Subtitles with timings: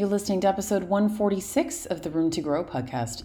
[0.00, 3.24] You're listening to episode 146 of the Room to Grow podcast.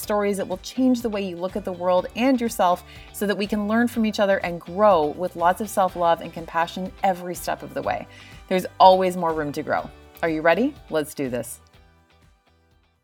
[0.00, 3.36] stories that will change the way you look at the world and yourself so that
[3.36, 6.90] we can learn from each other and grow with lots of self love and compassion
[7.04, 8.06] every step of the way.
[8.48, 9.88] There's always more room to grow.
[10.22, 10.74] Are you ready?
[10.90, 11.60] Let's do this.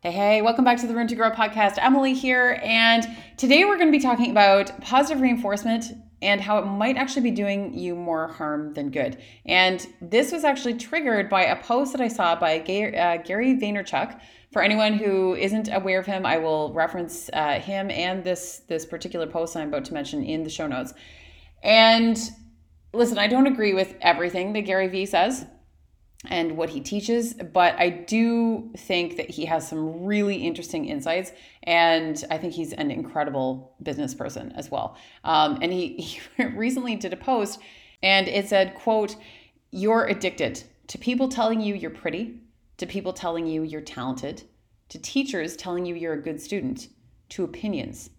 [0.01, 1.79] Hey, hey, welcome back to the Room to Grow podcast.
[1.79, 5.85] Emily here, and today we're going to be talking about positive reinforcement
[6.21, 9.17] and how it might actually be doing you more harm than good.
[9.45, 14.19] And this was actually triggered by a post that I saw by uh, Gary Vaynerchuk,
[14.51, 18.85] for anyone who isn't aware of him, I will reference uh, him and this this
[18.85, 20.93] particular post I'm about to mention in the show notes.
[21.63, 22.17] And
[22.93, 25.45] listen, I don't agree with everything that Gary Vee says
[26.29, 31.31] and what he teaches, but I do think that he has some really interesting insights,
[31.63, 34.97] and I think he's an incredible business person as well.
[35.23, 35.93] Um, and he,
[36.37, 37.59] he recently did a post,
[38.01, 39.15] and it said, "quote
[39.71, 42.41] You're addicted to people telling you you're pretty."
[42.77, 44.43] to people telling you you're talented,
[44.89, 46.87] to teachers telling you you're a good student,
[47.29, 48.11] to opinions.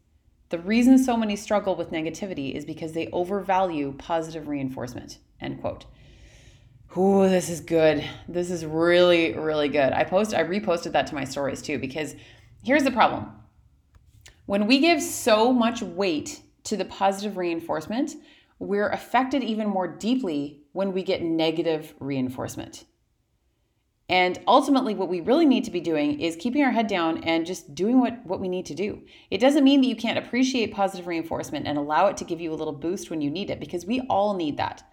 [0.50, 5.18] The reason so many struggle with negativity is because they overvalue positive reinforcement.
[5.40, 5.86] End quote.
[6.96, 8.02] Ooh, this is good.
[8.28, 9.92] This is really, really good.
[9.92, 12.14] I post I reposted that to my stories too, because
[12.62, 13.30] here's the problem.
[14.46, 18.14] When we give so much weight to the positive reinforcement,
[18.58, 22.84] we're affected even more deeply when we get negative reinforcement.
[24.08, 27.44] And ultimately, what we really need to be doing is keeping our head down and
[27.44, 29.02] just doing what, what we need to do.
[29.30, 32.50] It doesn't mean that you can't appreciate positive reinforcement and allow it to give you
[32.50, 34.87] a little boost when you need it, because we all need that.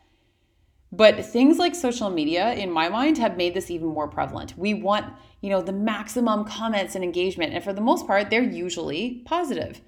[0.96, 4.58] But things like social media, in my mind, have made this even more prevalent.
[4.58, 7.54] We want, you know, the maximum comments and engagement.
[7.54, 9.82] And for the most part, they're usually positive.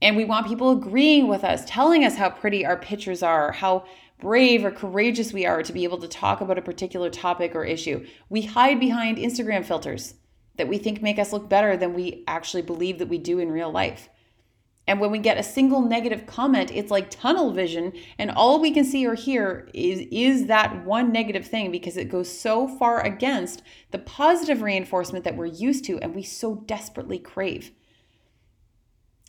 [0.00, 3.84] And we want people agreeing with us, telling us how pretty our pictures are, how
[4.20, 7.64] brave or courageous we are to be able to talk about a particular topic or
[7.64, 8.06] issue.
[8.28, 10.14] We hide behind Instagram filters
[10.58, 13.50] that we think make us look better than we actually believe that we do in
[13.50, 14.08] real life.
[14.86, 18.72] And when we get a single negative comment, it's like tunnel vision, and all we
[18.72, 23.00] can see or hear is, is that one negative thing because it goes so far
[23.00, 23.62] against
[23.92, 27.70] the positive reinforcement that we're used to and we so desperately crave.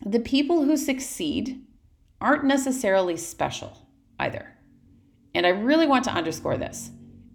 [0.03, 1.63] The people who succeed
[2.19, 3.87] aren't necessarily special
[4.19, 4.55] either.
[5.35, 6.89] And I really want to underscore this.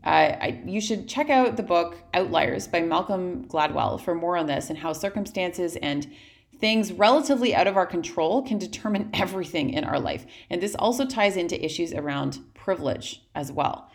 [0.05, 4.47] Uh, I, you should check out the book Outliers by Malcolm Gladwell for more on
[4.47, 6.11] this and how circumstances and
[6.61, 10.27] things relatively out of our control can determine everything in our life.
[10.51, 13.91] And this also ties into issues around privilege as well.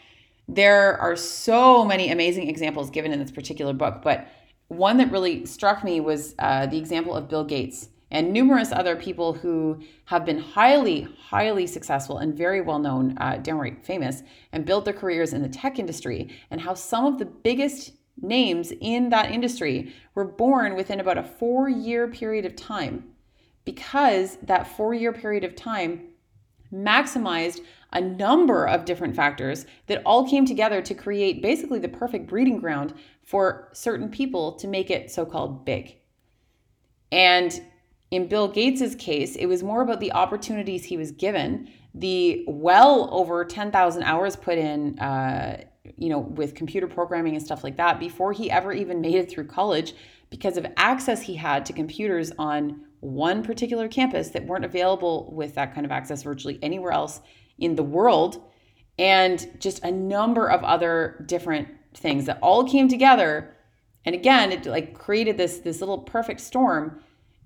[0.48, 4.28] There are so many amazing examples given in this particular book, but
[4.68, 8.96] one that really struck me was uh, the example of Bill Gates and numerous other
[8.96, 14.66] people who have been highly, highly successful and very well known, uh, downright famous, and
[14.66, 17.92] built their careers in the tech industry, and how some of the biggest
[18.22, 23.04] names in that industry were born within about a four year period of time
[23.66, 26.10] because that four year period of time
[26.74, 32.28] maximized a number of different factors that all came together to create basically the perfect
[32.28, 35.96] breeding ground for certain people to make it so called big.
[37.12, 37.62] And
[38.10, 43.08] in Bill Gates's case, it was more about the opportunities he was given, the well
[43.12, 45.64] over 10,000 hours put in, uh,
[45.98, 49.30] you know, with computer programming and stuff like that before he ever even made it
[49.30, 49.94] through college
[50.30, 55.56] because of access he had to computers on one particular campus that weren't available with
[55.56, 57.20] that kind of access virtually anywhere else
[57.60, 58.42] in the world
[58.98, 63.54] and just a number of other different things that all came together
[64.06, 67.00] and again it like created this this little perfect storm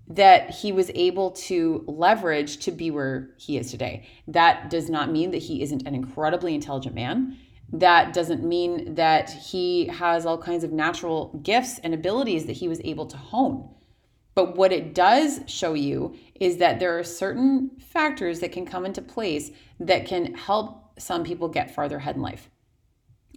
[0.09, 4.07] that he was able to leverage to be where he is today.
[4.27, 7.37] That does not mean that he isn't an incredibly intelligent man.
[7.73, 12.67] That doesn't mean that he has all kinds of natural gifts and abilities that he
[12.67, 13.69] was able to hone.
[14.35, 18.85] But what it does show you is that there are certain factors that can come
[18.85, 22.49] into place that can help some people get farther ahead in life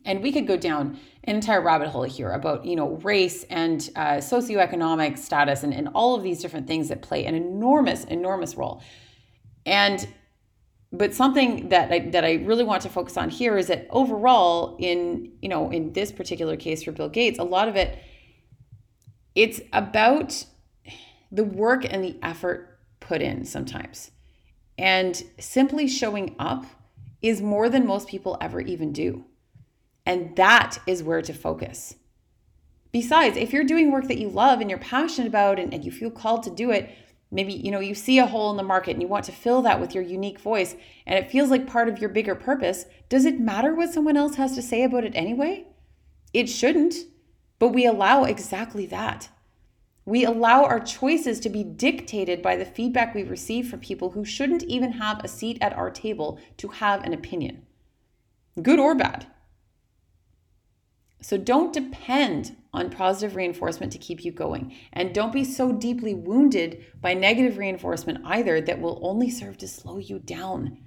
[0.05, 3.91] and we could go down an entire rabbit hole here about you know race and
[3.97, 8.57] uh, socioeconomic status and, and all of these different things that play an enormous enormous
[8.57, 8.83] role
[9.67, 10.09] and
[10.93, 14.77] but something that I, that I really want to focus on here is that overall
[14.79, 17.99] in you know in this particular case for Bill Gates a lot of it
[19.35, 20.45] it's about
[21.31, 24.11] the work and the effort put in sometimes.
[24.79, 26.65] And simply showing up
[27.23, 29.25] is more than most people ever even do.
[30.07, 31.97] And that is where to focus.
[32.93, 35.93] Besides if you're doing work that you love and you're passionate about and, and you
[35.93, 36.91] feel called to do it
[37.31, 39.63] maybe you know you see a hole in the market and you want to fill
[39.63, 40.75] that with your unique voice
[41.07, 42.87] and it feels like part of your bigger purpose.
[43.09, 45.67] Does it matter what someone else has to say about it anyway?
[46.33, 46.95] It shouldn't
[47.61, 49.29] but we allow exactly that.
[50.07, 54.25] We allow our choices to be dictated by the feedback we receive from people who
[54.25, 57.67] shouldn't even have a seat at our table to have an opinion
[58.63, 59.27] good or bad
[61.21, 64.75] so don't depend on positive reinforcement to keep you going.
[64.93, 69.69] And don't be so deeply wounded by negative reinforcement either that will only serve to
[69.69, 70.79] slow you down.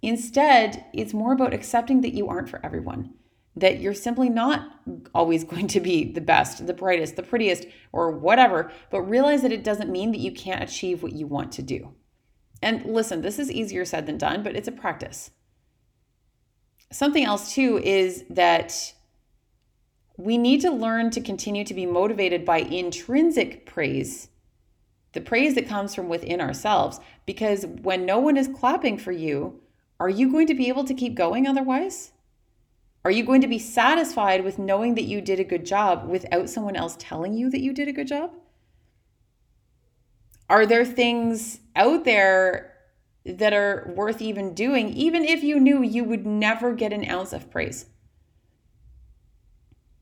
[0.00, 3.14] Instead, it's more about accepting that you aren't for everyone,
[3.54, 4.80] that you're simply not
[5.14, 9.52] always going to be the best, the brightest, the prettiest, or whatever, but realize that
[9.52, 11.94] it doesn't mean that you can't achieve what you want to do.
[12.62, 15.30] And listen, this is easier said than done, but it's a practice.
[16.92, 18.94] Something else, too, is that
[20.22, 24.28] we need to learn to continue to be motivated by intrinsic praise,
[25.14, 27.00] the praise that comes from within ourselves.
[27.26, 29.60] Because when no one is clapping for you,
[29.98, 32.12] are you going to be able to keep going otherwise?
[33.04, 36.48] Are you going to be satisfied with knowing that you did a good job without
[36.48, 38.30] someone else telling you that you did a good job?
[40.48, 42.74] Are there things out there
[43.26, 47.32] that are worth even doing, even if you knew you would never get an ounce
[47.32, 47.86] of praise?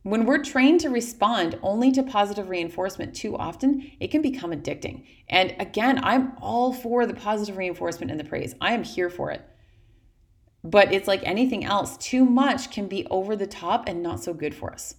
[0.03, 5.05] When we're trained to respond only to positive reinforcement too often, it can become addicting.
[5.29, 8.55] And again, I'm all for the positive reinforcement and the praise.
[8.63, 9.43] I am here for it.
[10.65, 14.33] But it's like anything else, too much can be over the top and not so
[14.33, 14.95] good for us.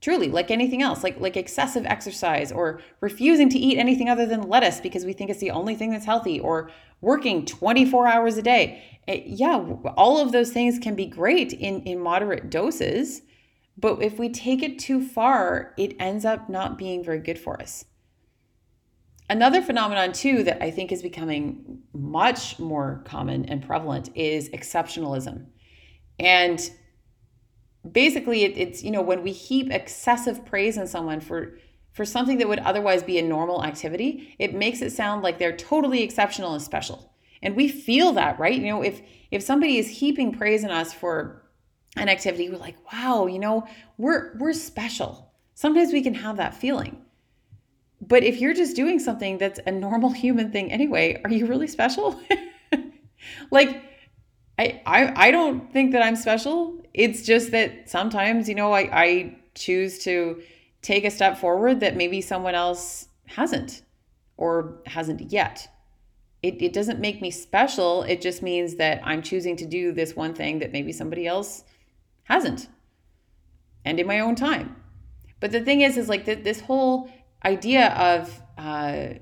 [0.00, 4.48] Truly, like anything else, like like excessive exercise or refusing to eat anything other than
[4.48, 8.42] lettuce because we think it's the only thing that's healthy or working 24 hours a
[8.42, 9.00] day.
[9.08, 9.56] It, yeah,
[9.96, 13.22] all of those things can be great in in moderate doses
[13.76, 17.60] but if we take it too far, it ends up not being very good for
[17.60, 17.84] us.
[19.28, 25.46] Another phenomenon, too, that I think is becoming much more common and prevalent is exceptionalism.
[26.18, 26.70] And
[27.90, 31.58] basically, it, it's, you know, when we heap excessive praise on someone for,
[31.92, 35.56] for something that would otherwise be a normal activity, it makes it sound like they're
[35.56, 37.12] totally exceptional and special.
[37.42, 38.58] And we feel that, right?
[38.58, 41.42] You know, if if somebody is heaping praise on us for
[41.96, 43.66] an activity, we're like, wow, you know,
[43.98, 45.32] we're we're special.
[45.54, 47.02] Sometimes we can have that feeling.
[48.00, 51.66] But if you're just doing something that's a normal human thing anyway, are you really
[51.66, 52.20] special?
[53.50, 53.82] like
[54.58, 56.80] I, I I don't think that I'm special.
[56.94, 60.42] It's just that sometimes, you know, I, I choose to
[60.82, 63.82] take a step forward that maybe someone else hasn't
[64.36, 65.68] or hasn't yet.
[66.42, 68.02] It, it doesn't make me special.
[68.02, 71.64] It just means that I'm choosing to do this one thing that maybe somebody else
[72.26, 72.68] hasn't.
[73.84, 74.76] And in my own time.
[75.40, 77.10] But the thing is is like th- this whole
[77.44, 79.14] idea of uh,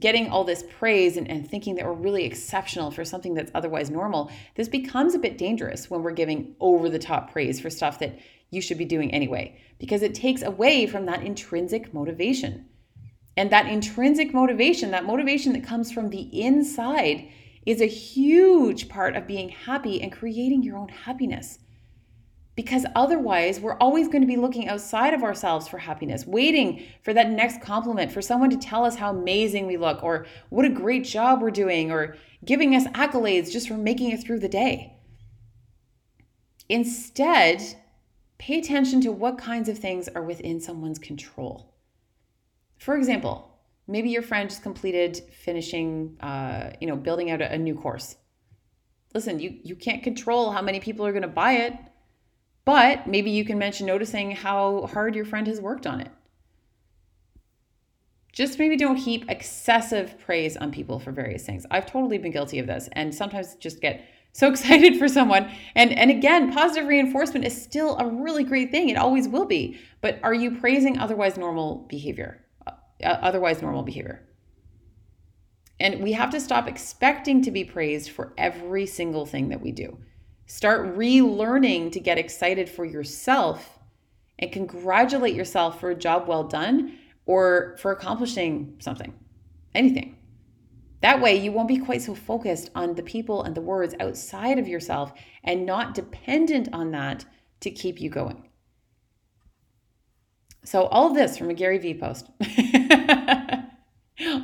[0.00, 3.90] getting all this praise and, and thinking that we're really exceptional for something that's otherwise
[3.90, 7.98] normal this becomes a bit dangerous when we're giving over the top praise for stuff
[7.98, 8.18] that
[8.50, 12.66] you should be doing anyway because it takes away from that intrinsic motivation.
[13.36, 17.28] And that intrinsic motivation that motivation that comes from the inside
[17.66, 21.58] is a huge part of being happy and creating your own happiness
[22.56, 27.12] because otherwise we're always going to be looking outside of ourselves for happiness waiting for
[27.12, 30.70] that next compliment for someone to tell us how amazing we look or what a
[30.70, 34.96] great job we're doing or giving us accolades just for making it through the day.
[36.68, 37.62] Instead
[38.38, 41.74] pay attention to what kinds of things are within someone's control.
[42.78, 43.50] For example
[43.86, 48.16] maybe your friend just completed finishing uh, you know building out a, a new course.
[49.12, 51.74] Listen you you can't control how many people are going to buy it
[52.64, 56.10] but maybe you can mention noticing how hard your friend has worked on it.
[58.32, 61.66] Just maybe don't heap excessive praise on people for various things.
[61.70, 65.50] I've totally been guilty of this and sometimes just get so excited for someone.
[65.74, 68.88] And and again, positive reinforcement is still a really great thing.
[68.88, 69.78] It always will be.
[70.00, 72.44] But are you praising otherwise normal behavior?
[72.66, 72.72] Uh,
[73.06, 74.26] otherwise normal behavior.
[75.78, 79.70] And we have to stop expecting to be praised for every single thing that we
[79.70, 79.98] do.
[80.46, 83.78] Start relearning to get excited for yourself
[84.38, 89.14] and congratulate yourself for a job well done or for accomplishing something,
[89.74, 90.18] anything.
[91.00, 94.58] That way, you won't be quite so focused on the people and the words outside
[94.58, 97.24] of yourself and not dependent on that
[97.60, 98.48] to keep you going.
[100.64, 102.30] So, all this from a Gary Vee post.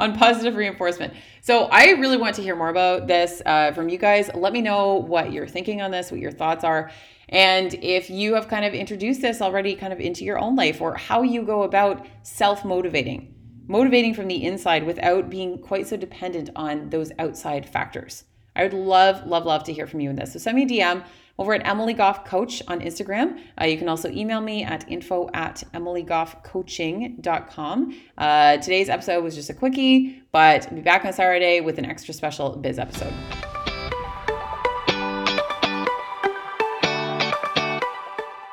[0.00, 1.14] on positive reinforcement.
[1.42, 4.30] So, I really want to hear more about this uh, from you guys.
[4.34, 6.90] Let me know what you're thinking on this, what your thoughts are,
[7.30, 10.80] and if you have kind of introduced this already kind of into your own life
[10.80, 13.32] or how you go about self motivating,
[13.68, 18.24] motivating from the inside without being quite so dependent on those outside factors.
[18.56, 20.32] I would love, love, love to hear from you in this.
[20.32, 21.04] So send me a DM
[21.40, 23.40] over at Emily Goff Coach on Instagram.
[23.60, 28.00] Uh, you can also email me at info at emilygoffcoaching.com.
[28.18, 31.86] Uh, today's episode was just a quickie, but I'll be back on Saturday with an
[31.86, 33.14] extra special biz episode.